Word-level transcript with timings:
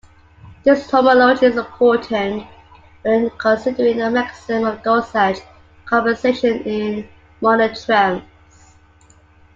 This 0.63 0.89
homology 0.89 1.45
is 1.45 1.57
important 1.57 2.47
when 3.03 3.29
considering 3.37 3.97
the 3.97 4.09
mechanism 4.09 4.65
of 4.65 4.81
dosage 4.81 5.41
compensation 5.85 6.63
in 6.63 7.07
monotremes. 7.39 8.23